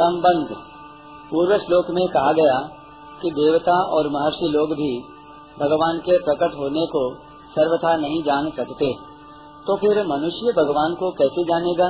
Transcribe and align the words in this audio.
संबंध। 0.00 0.48
पूर्व 1.30 1.58
श्लोक 1.58 1.86
में 1.90 2.08
कहा 2.08 2.32
गया 2.32 2.58
कि 3.22 3.30
देवता 3.30 3.82
और 3.82 4.08
महर्षि 4.08 4.48
लोग 4.48 4.68
भी 4.68 5.00
भगवान 5.60 5.98
के 5.98 6.18
प्रकट 6.18 6.54
होने 6.58 6.86
को 6.86 7.14
सर्वथा 7.50 7.96
नहीं 7.96 8.22
जान 8.22 8.50
सकते। 8.50 8.92
तो 9.66 9.76
फिर 9.76 10.06
मनुष्य 10.06 10.52
भगवान 10.62 10.94
को 10.94 11.10
कैसे 11.10 11.42
जानेगा 11.42 11.88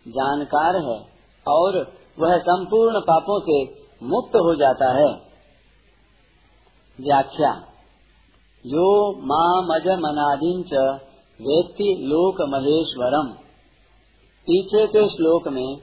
जानकार 0.07 0.77
है 0.87 0.99
और 1.47 1.79
वह 2.19 2.37
संपूर्ण 2.39 3.01
पापों 3.01 3.39
से 3.41 3.63
मुक्त 4.03 4.37
हो 4.37 4.55
जाता 4.55 4.91
है। 4.93 5.09
व्याख्या। 6.99 7.51
यो 8.65 8.91
मामज 9.27 9.89
मनादिम 9.99 10.63
च 10.63 10.83
व्यक्ति 11.41 11.89
लोक 12.05 12.37
महेश्वरम 12.49 13.33
पीछे 14.47 14.87
के 14.87 15.09
श्लोक 15.09 15.49
में 15.49 15.77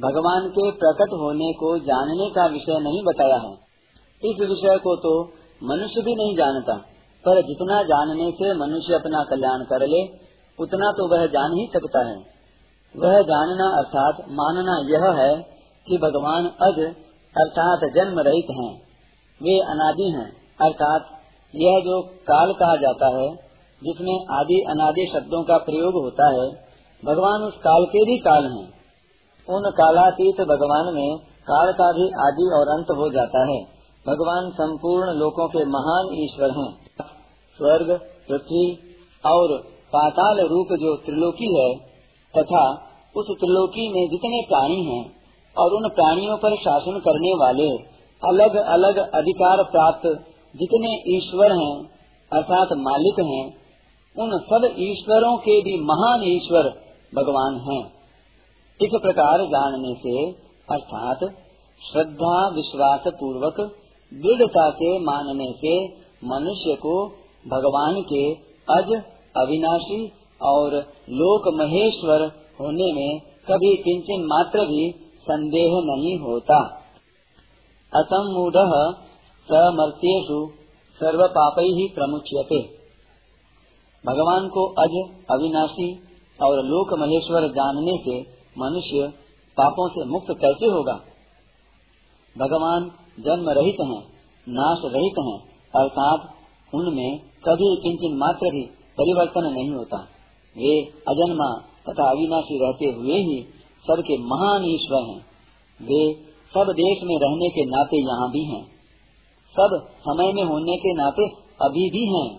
भगवान 0.00 0.48
के 0.48 0.70
प्रकट 0.70 1.12
होने 1.12 1.52
को 1.52 1.78
जानने 1.78 2.30
का 2.30 2.46
विषय 2.46 2.78
नहीं 2.78 3.02
बताया 3.04 3.36
है। 3.36 3.52
इस 4.22 4.40
विषय 4.40 4.78
को 4.78 4.96
तो 4.96 5.12
मनुष्य 5.62 6.02
भी 6.02 6.14
नहीं 6.14 6.36
जानता, 6.36 6.74
पर 7.24 7.40
जितना 7.42 7.82
जानने 7.82 8.30
से 8.30 8.52
मनुष्य 8.54 8.94
अपना 8.94 9.22
कल्याण 9.24 9.64
कर 9.64 9.86
ले, 9.86 10.02
उतना 10.58 10.90
तो 10.90 11.08
वह 11.08 11.26
जान 11.26 11.52
ही 11.52 11.66
सकता 11.66 12.08
है। 12.08 12.16
वह 12.96 13.22
जानना 13.22 13.78
अर्थात 13.78 14.26
मानना 14.30 14.74
यह 14.88 15.22
है 15.22 15.42
कि 15.86 15.98
भगवान 15.98 16.44
अज 16.46 16.94
अर्थात 17.36 17.80
जन्म 17.94 18.20
रहित 18.20 18.46
हैं। 18.50 18.82
वे 19.42 19.58
अनादि 19.58 20.10
हैं। 20.10 20.32
अर्थात 20.60 21.06
यह 21.54 21.80
जो 21.80 22.02
काल 22.02 22.52
कहा 22.52 22.76
जाता 22.76 23.06
है, 23.06 23.34
जिसमें 23.82 24.26
आदि 24.30 24.64
अनादि 24.70 25.10
शब्दों 25.14 25.42
का 25.42 25.56
प्रयोग 25.56 25.92
होता 26.02 26.26
है, 26.26 26.50
भगवान 27.04 27.42
उस 27.42 27.54
काल 27.54 27.84
के 27.84 28.04
भी 28.04 28.18
काल 28.18 28.44
हैं। 28.44 28.68
उन 29.48 29.70
कालातीत 29.70 30.40
भगवान 30.40 30.94
में 30.94 31.18
काल 31.18 31.72
का 31.72 31.92
भी 31.92 32.04
आदि 32.04 32.50
और 32.54 32.68
अंत 32.68 32.86
हो 32.90 33.10
जाता 33.10 33.38
है। 33.38 33.62
भगवान 34.06 34.50
संपूर्ण 34.50 35.10
लोकों 35.10 35.48
के 35.48 35.64
महान 35.64 36.08
ईश्वर 36.12 36.50
हैं। 36.50 36.78
स्वर्ग, 37.58 38.00
पृथ्वी 38.28 38.74
और 39.26 39.58
पाताल 39.92 40.40
रूप 40.40 40.68
जो 40.72 40.96
त्रिलोकी 40.96 41.60
है 41.60 41.89
तथा 42.34 42.64
उस 43.16 43.30
त्रिलोकी 43.30 43.88
में 43.88 44.02
जितने 44.10 44.42
प्राणी 44.48 44.82
हैं 44.84 45.04
और 45.56 45.74
उन 45.74 45.88
प्राणियों 45.88 46.36
पर 46.36 46.56
शासन 46.56 46.98
करने 46.98 47.32
वाले 47.34 47.70
अलग 48.22 48.56
अलग 48.56 48.98
अधिकार 48.98 49.62
प्राप्त 49.62 50.06
जितने 50.54 50.92
ईश्वर 51.16 51.52
हैं, 51.52 51.74
अर्थात 52.32 52.68
मालिक 52.76 53.18
हैं, 53.20 53.44
उन 54.16 54.38
सब 54.38 54.64
ईश्वरों 54.78 55.36
के 55.36 55.60
भी 55.60 55.76
महान 55.84 56.22
ईश्वर 56.22 56.68
भगवान 57.14 57.58
हैं। 57.60 57.82
इस 58.80 58.90
प्रकार 59.02 59.44
जानने 59.46 59.94
से, 59.94 60.30
अर्थात 60.68 61.24
श्रद्धा 61.80 62.36
विश्वास 62.48 63.02
पूर्वक 63.06 63.60
दृढ़ता 64.12 64.70
से 64.70 64.98
मानने 64.98 65.52
से 65.52 65.74
मनुष्य 66.24 66.74
को 66.74 66.94
भगवान 67.48 68.00
के 68.02 68.24
अज 68.68 68.92
अविनाशी 69.36 70.00
और 70.42 70.74
लोक 71.10 71.48
महेश्वर 71.54 72.22
होने 72.60 72.92
में 72.92 73.20
कभी 73.20 73.76
किंचन 73.76 74.24
मात्र 74.26 74.66
भी 74.66 74.90
संदेह 75.22 75.70
नहीं 75.84 76.18
होता। 76.18 76.58
असमूढ़ 77.94 78.56
समर्थ्यु 79.48 80.46
सर्व 81.00 81.26
पाप 81.26 81.54
ही 81.58 81.88
प्रमुख्यते 81.94 82.60
भगवान 84.06 84.48
को 84.48 84.66
अज 84.66 84.92
अविनाशी 85.30 86.02
और 86.42 86.64
लोक 86.64 86.98
महेश्वर 86.98 87.48
जानने 87.48 87.96
से 87.96 88.20
मनुष्य 88.58 89.12
पापों 89.56 89.88
से 89.88 90.04
मुक्त 90.04 90.26
कैसे 90.30 90.66
होगा? 90.66 91.00
भगवान 92.38 92.90
जन्म 93.20 93.50
रहित 93.50 93.76
हैं, 93.80 94.02
नाश 94.48 94.78
रहित 94.84 95.18
हैं, 95.18 95.38
अर्थात 95.76 96.28
उनमें 96.74 97.18
कभी 97.18 97.76
किंचन 97.76 98.16
मात्र 98.16 98.50
भी 98.50 98.62
परिवर्तन 98.98 99.52
नहीं 99.52 99.70
होता। 99.70 100.08
वे 100.56 100.84
अजन्मा 101.08 101.62
तथा 101.88 102.10
अविनाशी 102.10 102.58
रहते 102.64 102.86
हुए 102.86 103.12
ही 103.12 103.42
सबके 103.86 104.18
महान 104.18 104.64
ईश्वर 104.64 105.02
हैं। 105.02 105.20
वे 105.82 106.14
सब 106.54 106.72
देश 106.72 106.98
में 107.04 107.18
रहने 107.18 107.48
के 107.48 107.64
नाते 107.64 107.96
यहाँ 107.96 108.30
भी 108.30 108.44
हैं। 108.44 108.64
सब 109.50 109.88
समय 110.00 110.32
में 110.32 110.42
होने 110.42 110.76
के 110.76 110.94
नाते 110.94 111.28
अभी 111.62 111.90
भी 111.90 112.18
हैं। 112.18 112.36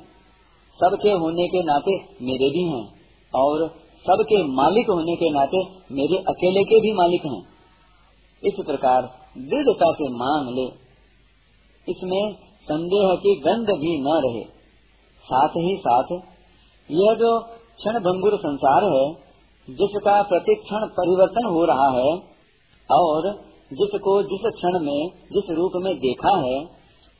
सबके 0.83 1.11
होने 1.11 1.47
के 1.47 1.63
नाते 1.63 1.97
मेरे 2.21 2.49
भी 2.49 2.63
हैं। 2.63 3.01
और 3.35 3.67
सबके 4.07 4.43
मालिक 4.43 4.89
होने 4.89 5.15
के 5.15 5.29
नाते 5.29 5.57
मेरे 5.91 6.17
अकेले 6.17 6.63
के 6.63 6.79
भी 6.79 6.93
मालिक 6.93 7.25
हैं। 7.25 7.43
इस 8.43 8.65
प्रकार 8.65 9.01
दृढ़ता 9.37 9.91
से 9.93 10.09
मान 10.09 10.53
ले। 10.53 10.65
इसमें 11.91 12.33
संदेह 12.63 13.15
की 13.15 13.35
गंध 13.35 13.65
भी 13.65 13.97
न 14.01 14.07
रहे। 14.07 14.43
साथ 15.23 15.49
ही 15.49 15.77
साथ 15.77 16.03
यह 16.91 17.13
जो 17.13 17.60
क्षण 17.81 17.99
भंगुर 17.99 18.37
संसार 18.37 18.83
है, 18.83 19.13
जिसका 19.69 20.21
प्रति 20.21 20.55
क्षण 20.55 20.87
परिवर्तन 20.87 21.45
हो 21.45 21.65
रहा 21.65 21.89
है, 21.89 22.17
और 22.91 23.31
जिसको 23.73 24.23
जिस 24.23 24.51
क्षण 24.55 24.79
में, 24.79 25.09
जिस 25.31 25.49
रूप 25.49 25.71
में 25.75 25.95
देखा 25.97 26.37
है, 26.37 26.63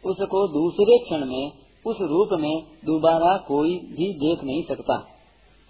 उसको 0.05 0.47
दूसरे 0.47 0.97
क्षण 0.97 1.25
में, 1.25 1.51
उस 1.87 1.97
रूप 2.01 2.29
में 2.33 2.63
दोबारा 2.85 3.37
कोई 3.37 3.69
भी 3.69 4.13
देख 4.13 4.43
नहीं 4.43 4.63
सकता, 4.63 4.97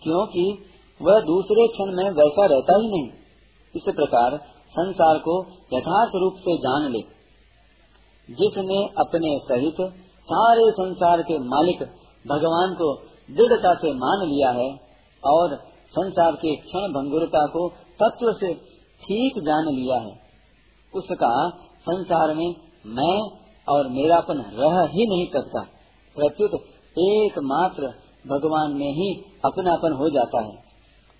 क्योंकि 0.03 0.57
वह 1.01 1.19
दूसरे 1.19 1.67
क्षण 1.67 1.85
में 1.85 2.09
वैसा 2.09 2.45
रहता 2.45 2.77
ही 2.77 2.87
नहीं। 2.87 3.09
इस 3.75 3.95
प्रकार 3.95 4.37
संसार 4.71 5.17
को 5.17 5.45
यथार्थ 5.73 6.11
रूप 6.15 6.33
से 6.33 6.57
जान 6.57 6.91
ले। 6.91 6.99
जिसने 8.29 8.89
अपने 8.97 9.39
सहित 9.39 9.75
सारे 10.31 10.71
संसार 10.71 11.21
के 11.21 11.39
मालिक 11.39 11.83
भगवान 12.27 12.73
को 12.73 13.10
दृढ़ता 13.31 13.73
से 13.73 13.93
मान 13.95 14.27
लिया 14.29 14.49
है 14.51 14.69
और 15.23 15.55
संसार 15.93 16.35
के 16.35 16.55
क्षण 16.55 16.93
भंगुरता 16.93 17.45
को 17.47 17.67
तत्व 17.99 18.31
से 18.39 18.53
ठीक 19.01 19.39
जान 19.43 19.69
लिया 19.75 19.97
है। 19.97 20.13
उसका 20.93 21.31
संसार 21.81 22.33
में 22.35 22.49
मैं 22.95 23.17
और 23.67 23.89
मेरापन 23.89 24.43
रह 24.55 24.81
ही 24.87 25.07
नहीं 25.07 25.27
सकता। 25.27 25.61
प्रत्युत 26.15 26.53
एकमात्र 26.97 27.93
भगवान 28.27 28.73
में 28.73 28.89
ही 28.91 29.13
अपनापन 29.45 29.93
हो 29.93 30.09
जाता 30.09 30.41
है। 30.41 30.55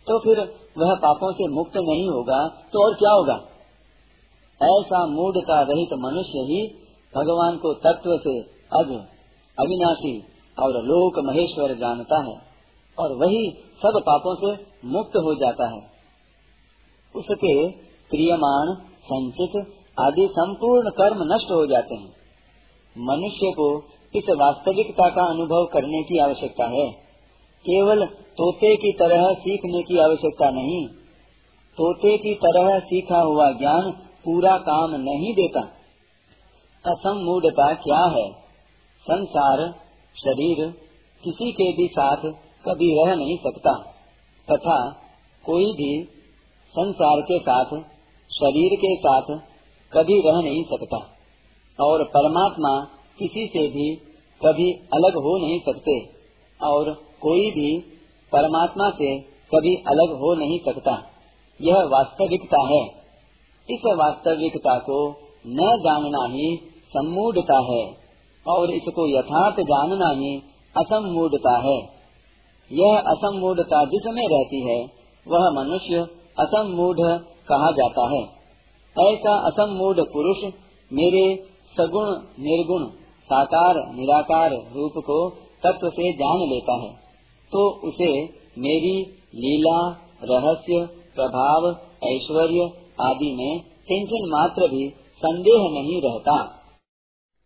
तो 0.07 0.17
फिर 0.19 0.39
वह 0.78 0.93
पापों 0.95 1.31
से 1.33 1.47
मुक्त 1.47 1.78
नहीं 1.78 2.09
होगा 2.09 2.39
तो 2.73 2.83
और 2.85 2.93
क्या 2.93 3.11
होगा? 3.11 3.38
ऐसा 4.61 5.05
मूढ़ता 5.07 5.61
रहित 5.61 5.93
मनुष्य 5.99 6.43
ही 6.49 6.59
भगवान 7.14 7.57
को 7.57 7.73
तत्व 7.85 8.11
से 8.17 8.34
अज 8.72 8.91
अविनाशी 9.57 10.14
और 10.59 10.70
लोक 10.70 11.20
महेश्वर 11.26 11.74
जानता 11.74 12.24
है 12.24 12.38
और 13.00 13.16
वही 13.16 13.52
सब 13.56 14.02
पापों 14.06 14.36
से 14.36 14.64
मुक्त 14.86 15.12
हो 15.16 15.36
जाता 15.36 15.68
है। 15.68 15.92
उसके 17.16 17.72
प्रियमान 18.12 18.76
संचित 19.03 19.74
आदि 20.00 20.28
संपूर्ण 20.32 20.90
कर्म 20.90 21.34
नष्ट 21.34 21.52
हो 21.52 21.66
जाते 21.66 21.96
हैं। 21.96 22.14
मनुष्य 22.98 23.52
को 23.52 23.84
इस 24.16 24.24
वास्तविकता 24.30 25.09
का 25.09 25.24
अनुभव 25.24 25.66
करने 25.74 26.03
की 26.03 26.20
आवश्यकता 26.20 26.66
है। 26.66 26.92
केवल 27.62 28.06
तोते 28.06 28.76
की 28.76 28.92
तरह 28.92 29.34
सीखने 29.34 29.84
की 29.84 29.98
आवश्यकता 29.98 30.50
नहीं। 30.50 30.88
तोते 31.78 32.18
की 32.18 32.34
तरह 32.34 32.80
सीखा 32.80 33.20
हुआ 33.20 33.52
ज्ञान 33.52 33.92
पूरा 34.26 34.58
काम 34.58 34.92
नहीं 34.92 35.34
देता। 35.34 35.59
असमूढ़ता 36.92 37.74
क्या 37.74 38.06
है? 38.06 38.32
संसार 39.02 39.80
शरीर 40.17 40.69
किसी 41.23 41.52
के 41.52 41.73
भी 41.73 41.87
साथ 41.87 42.17
कभी 42.66 43.05
रह 43.05 43.16
नहीं 43.16 43.37
सकता, 43.37 43.73
तथा 44.52 44.91
कोई 45.46 45.66
भी 45.66 46.03
संसार 46.69 47.22
के 47.22 47.40
साथ, 47.40 47.66
शरीर 48.31 48.78
के 48.79 48.96
साथ 48.96 49.40
कभी 49.93 50.22
रह 50.22 50.41
नहीं 50.41 50.63
सकता, 50.63 50.97
और 51.85 52.03
परमात्मा 52.03 52.87
किसी 53.19 53.47
से 53.47 53.67
भी 53.67 53.96
कभी 54.46 54.72
अलग 54.73 55.16
हो 55.16 55.37
नहीं 55.37 55.59
सकते, 55.59 56.05
और 56.66 56.93
कोई 57.22 57.52
भी 57.52 57.79
परमात्मा 58.31 58.90
से 58.90 59.19
कभी 59.22 59.75
अलग 59.75 60.11
हो 60.11 60.35
नहीं 60.35 60.59
सकता। 60.59 61.07
यह 61.61 61.75
वास्तविकता 61.75 62.67
है। 62.67 62.85
इस 63.69 63.81
वास्तविकता 63.85 64.78
को 64.78 65.09
न 65.47 65.78
जानना 65.84 66.34
ही 66.34 66.57
सम्मूढ़ता 66.87 67.59
है। 67.59 68.01
और 68.46 68.72
इसको 68.72 69.08
यथार्थ 69.08 69.59
जानना 69.61 70.09
ही 70.11 70.32
असमूढ़ता 70.78 71.58
है। 71.58 71.78
यह 72.72 72.99
असमूढ़ता 72.99 73.84
जिसमें 73.85 74.23
रहती 74.28 74.61
है, 74.70 74.79
वह 75.26 75.49
मनुष्य 75.52 76.08
असमूढ़ 76.40 76.99
कहा 77.47 77.72
जाता 77.72 78.08
है। 78.09 78.23
ऐसा 78.96 79.35
असमूढ़ 79.47 79.99
पुरुष 79.99 80.53
मेरे 80.91 81.26
सगुण, 81.78 82.08
निर्गुण, 82.40 82.85
साकार, 83.23 83.76
निराकार 83.96 84.52
रूप 84.52 84.93
को 84.97 85.29
तत्व 85.64 85.90
से 85.90 86.11
जान 86.14 86.40
लेता 86.49 86.73
है 86.73 86.90
तो 87.52 87.61
उसे 87.88 88.11
मेरी 88.58 88.96
लीला, 89.35 89.78
रहस्य, 90.23 90.88
प्रभाव, 91.16 91.67
ऐश्वर्य 92.03 92.70
आदि 93.02 93.32
में 93.35 93.59
किंचन 93.88 94.28
मात्र 94.29 94.67
भी 94.67 94.88
संदेह 95.17 95.61
नहीं 95.72 96.02
रहता। 96.02 96.60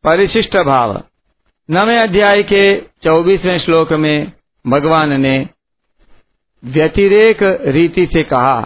परिशिष्ट 0.06 0.58
भाव 0.58 1.04
नवे 1.72 1.98
अध्याय 1.98 2.44
के 2.44 2.82
चौबीसवें 3.04 3.60
श्लोक 3.60 3.94
में 3.94 4.32
भगवान 4.68 5.22
ने 5.22 5.50
व्यतिरेक 6.66 7.38
रीति 7.62 8.06
से 8.06 8.24
कहा 8.24 8.62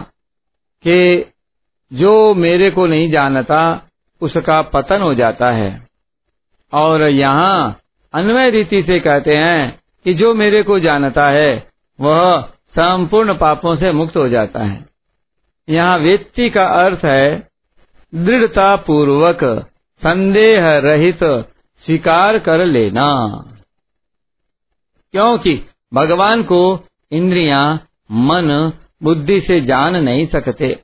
कि 0.86 1.32
जो 1.92 2.34
मेरे 2.34 2.70
को 2.70 2.86
नहीं 2.86 3.10
जानता, 3.10 3.88
उसका 4.20 4.62
पतन 4.62 5.00
हो 5.00 5.14
जाता 5.14 5.50
है। 5.50 5.86
और 6.72 7.02
यहाँ 7.02 7.80
अन्वय 8.14 8.50
रीति 8.50 8.82
से 8.82 9.00
कहते 9.00 9.36
हैं 9.36 9.80
कि 10.04 10.14
जो 10.14 10.34
मेरे 10.34 10.62
को 10.62 10.80
जानता 10.80 11.28
है, 11.28 11.68
वह 12.00 12.40
संपूर्ण 12.68 13.34
पापों 13.34 13.76
से 13.76 13.92
मुक्त 13.92 14.16
हो 14.16 14.28
जाता 14.28 14.60
है। 14.60 14.86
यहाँ 15.68 15.98
व्यक्ति 15.98 16.50
का 16.50 16.64
अर्थ 16.64 17.04
है 17.04 17.48
दृढ़ता 18.14 18.76
पूर्वक 18.76 19.66
संदेह 20.02 20.78
रहित 20.78 21.18
स्वीकार 21.84 22.38
कर 22.38 22.64
लेना। 22.64 23.28
क्योंकि 25.12 25.62
भगवान 25.94 26.42
को 26.42 26.84
इंद्रियाँ, 27.12 27.88
मन, 28.12 28.72
बुद्धि 29.02 29.40
से 29.40 29.60
जान 29.60 29.96
नहीं 29.96 30.26
सकते। 30.26 30.80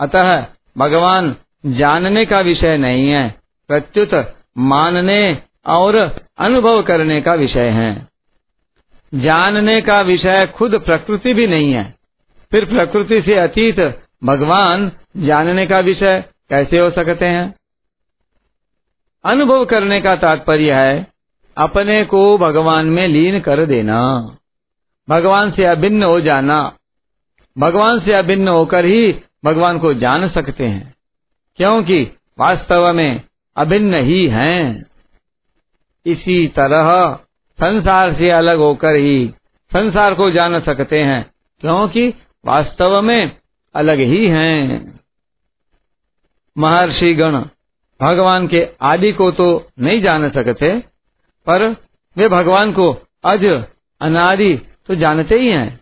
अतः 0.00 0.46
भगवान 0.78 1.36
जानने 1.66 2.26
का 2.26 2.40
विषय 2.40 2.76
नहीं 2.76 3.08
है, 3.08 3.34
प्रत्युत 3.68 4.36
मानने 4.58 5.42
और 5.66 6.20
अनुभव 6.38 6.82
करने 6.82 7.20
का 7.20 7.34
विषय 7.34 7.68
है। 7.68 8.08
जानने 9.14 9.80
का 9.80 10.00
विषय 10.00 10.46
खुद 10.46 10.74
प्रकृति 10.74 11.34
भी 11.34 11.46
नहीं 11.46 11.72
है। 11.72 11.94
फिर 12.50 12.64
प्रकृति 12.64 13.22
से 13.22 13.34
अतीत 13.34 14.02
भगवान 14.24 14.92
जानने 15.16 15.66
का 15.66 15.78
विषय 15.78 16.24
कैसे 16.50 16.78
हो 16.78 16.90
सकते 16.90 17.26
हैं? 17.26 17.54
अनुभव 19.24 19.64
करने 19.64 20.00
का 20.00 20.14
तात्पर्य 20.16 20.72
है, 20.72 21.06
अपने 21.56 22.04
को 22.04 22.38
भगवान 22.38 22.86
में 22.86 23.06
लीन 23.08 23.40
कर 23.40 23.64
देना। 23.66 23.98
भगवान 25.08 25.50
से 25.50 25.64
अभिन्न 25.64 26.02
हो 26.02 26.20
जाना। 26.20 26.60
भगवान 27.58 28.00
से 28.00 28.12
अभिन्न 28.12 28.48
होकर 28.48 28.84
ही 28.84 29.14
भगवान 29.44 29.78
को 29.78 29.92
जान 29.94 30.28
सकते 30.28 30.66
हैं, 30.66 30.94
क्योंकि 31.56 32.02
वास्तव 32.38 32.92
में 32.92 33.20
अभिन्न 33.56 33.94
ही 33.94 34.26
हैं। 34.28 34.86
इसी 36.06 36.46
तरह 36.46 37.18
संसार 37.58 38.14
से 38.14 38.30
अलग 38.30 38.58
होकर 38.58 38.94
ही 38.94 39.34
संसार 39.72 40.14
को 40.14 40.30
जान 40.30 40.60
सकते 40.60 41.02
हैं, 41.02 41.30
क्योंकि 41.60 42.08
वास्तव 42.44 43.00
में 43.02 43.36
अलग 43.74 43.98
ही 43.98 44.26
हैं। 44.26 45.00
महर्षि 46.58 47.14
गण 47.14 47.42
भगवान 48.02 48.46
के 48.48 48.66
आदि 48.82 49.12
को 49.12 49.30
तो 49.32 49.46
नहीं 49.80 50.00
जान 50.02 50.28
सकते, 50.30 50.78
पर 51.46 51.68
वे 52.16 52.28
भगवान 52.28 52.72
को 52.72 52.90
अज 53.24 53.44
अनादि 54.00 54.54
तो 54.86 54.94
जानते 54.94 55.38
ही 55.38 55.48
हैं। 55.48 55.80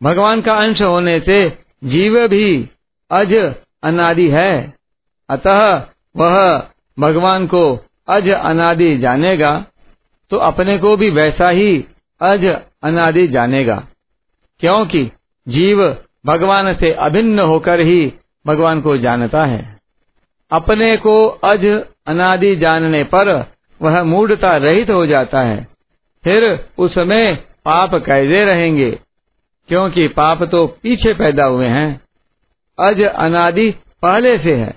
भगवान 0.00 0.40
का 0.40 0.54
अंश 0.56 0.82
होने 0.82 1.18
से 1.20 1.38
जीव 1.84 2.26
भी 2.28 2.68
अज 3.10 3.34
अनादि 3.82 4.28
है। 4.30 4.74
अतः 5.28 5.60
वह 6.16 6.36
भगवान 6.98 7.46
को 7.46 7.62
अज 8.08 8.28
अनादि 8.30 8.96
जानेगा 8.98 9.54
तो 10.30 10.36
अपने 10.44 10.78
को 10.78 10.96
भी 10.96 11.10
वैसा 11.12 11.48
ही 11.50 11.76
अज 12.20 12.44
अनादि 12.82 13.26
जानेगा, 13.28 13.76
क्योंकि 14.60 15.04
जीव 15.46 15.82
भगवान 16.26 16.74
से 16.74 16.92
अभिन्न 16.92 17.40
होकर 17.40 17.80
ही 17.80 18.12
भगवान 18.46 18.80
को 18.80 18.96
जानता 18.98 19.44
है। 19.44 19.75
अपने 20.50 20.96
को 20.96 21.26
अज 21.44 21.64
अनादि 22.06 22.54
जानने 22.56 23.02
पर 23.04 23.30
वह 23.80 24.02
मूढ़ता 24.04 24.56
रहित 24.56 24.90
हो 24.90 25.06
जाता 25.06 25.40
है। 25.40 25.66
फिर 26.24 26.44
उसमें 26.78 27.36
पाप 27.64 27.94
कैसे 27.96 28.44
रहेंगे, 28.44 28.90
क्योंकि 29.68 30.06
पाप 30.08 30.42
तो 30.42 30.66
पीछे 30.82 31.14
पैदा 31.14 31.44
हुए 31.44 31.66
हैं। 31.66 32.00
अज 32.78 33.02
अनादि 33.02 33.70
पहले 34.02 34.36
से 34.38 34.54
है। 34.54 34.70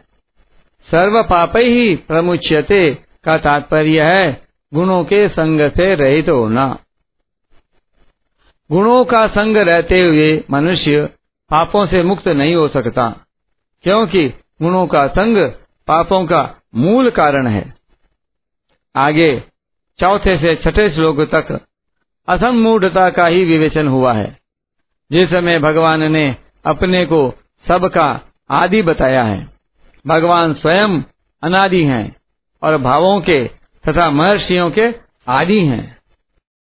सर्व 0.88 1.22
पाप 1.24 1.58
ही 1.58 1.96
प्रमुच्यते 2.08 2.90
का 3.24 3.38
तात्पर्य 3.38 4.04
है, 4.04 4.42
गुणों 4.72 5.04
के 5.04 5.28
संग 5.30 5.70
से 5.72 5.94
रहित 5.96 6.30
होना। 6.30 6.68
गुणों 8.70 9.04
का 9.06 9.26
संग 9.28 9.58
रहते 9.60 10.02
हुए 10.02 10.44
मनुष्य 10.52 11.06
पापों 11.52 11.86
से 11.88 12.04
मुक्त 12.04 12.28
नहीं 12.30 12.56
हो 12.56 12.68
सकता, 12.68 13.10
क्योंकि 13.86 14.28
गुणों 14.62 14.88
का 14.88 15.08
संग 15.08 15.38
पापों 15.88 16.26
का 16.26 16.56
मूल 16.76 17.10
कारण 17.10 17.48
है। 17.48 17.74
आगे, 18.96 19.44
चौथे 20.00 20.38
से 20.38 20.56
छठे 20.56 20.90
श्लोक 20.90 21.22
तक 21.22 21.66
असमूढ़ता 22.30 23.10
का 23.10 23.26
ही 23.26 23.46
विवेचन 23.46 23.88
हुआ 23.88 24.14
है। 24.14 24.40
जिसमें 25.12 25.62
भगवान 25.62 26.12
ने 26.12 26.36
अपने 26.66 27.06
को 27.06 27.34
सबका 27.68 28.22
आदि 28.50 28.82
बताया 28.82 29.24
है, 29.24 29.50
भगवान 30.08 30.54
स्वयं 30.54 31.02
अनादि 31.44 31.84
हैं 31.84 32.16
और 32.64 32.78
भावों 32.78 33.22
के 33.22 33.50
तथा 33.88 34.12
महर्षियों 34.12 34.72
के 34.72 34.94
आदि 35.28 35.66
हैं। 35.66 35.99